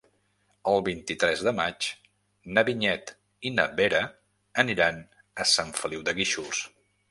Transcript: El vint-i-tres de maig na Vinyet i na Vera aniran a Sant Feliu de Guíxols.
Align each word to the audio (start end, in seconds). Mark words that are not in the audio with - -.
El 0.69 0.79
vint-i-tres 0.85 1.43
de 1.47 1.53
maig 1.59 1.89
na 2.55 2.63
Vinyet 2.71 3.13
i 3.49 3.53
na 3.59 3.67
Vera 3.81 4.01
aniran 4.67 5.01
a 5.45 5.49
Sant 5.55 5.73
Feliu 5.85 6.05
de 6.09 6.19
Guíxols. 6.23 6.67